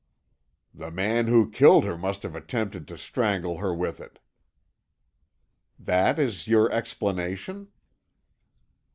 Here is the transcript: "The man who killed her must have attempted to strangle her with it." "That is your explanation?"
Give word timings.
"The 0.73 0.89
man 0.89 1.27
who 1.27 1.47
killed 1.51 1.83
her 1.83 1.95
must 1.95 2.23
have 2.23 2.35
attempted 2.35 2.87
to 2.87 2.97
strangle 2.97 3.59
her 3.59 3.71
with 3.71 3.99
it." 3.99 4.17
"That 5.77 6.17
is 6.17 6.47
your 6.47 6.71
explanation?" 6.71 7.67